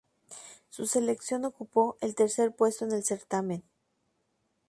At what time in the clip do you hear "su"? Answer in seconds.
0.71-0.87